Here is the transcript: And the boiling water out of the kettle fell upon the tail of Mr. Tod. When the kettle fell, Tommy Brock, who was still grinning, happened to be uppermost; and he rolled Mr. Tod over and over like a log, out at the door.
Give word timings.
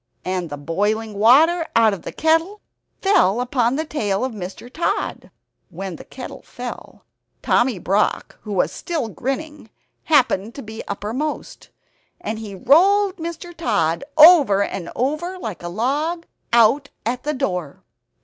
And 0.25 0.49
the 0.49 0.57
boiling 0.57 1.13
water 1.13 1.63
out 1.75 1.93
of 1.93 2.01
the 2.01 2.11
kettle 2.11 2.59
fell 3.03 3.39
upon 3.39 3.75
the 3.75 3.85
tail 3.85 4.25
of 4.25 4.31
Mr. 4.33 4.67
Tod. 4.67 5.29
When 5.69 5.97
the 5.97 6.03
kettle 6.03 6.41
fell, 6.41 7.05
Tommy 7.43 7.77
Brock, 7.77 8.39
who 8.41 8.51
was 8.53 8.71
still 8.71 9.09
grinning, 9.09 9.69
happened 10.05 10.55
to 10.55 10.63
be 10.63 10.81
uppermost; 10.87 11.69
and 12.19 12.39
he 12.39 12.55
rolled 12.55 13.17
Mr. 13.17 13.55
Tod 13.55 14.03
over 14.17 14.63
and 14.63 14.89
over 14.95 15.37
like 15.37 15.61
a 15.61 15.69
log, 15.69 16.25
out 16.51 16.89
at 17.05 17.21
the 17.21 17.35
door. 17.35 17.83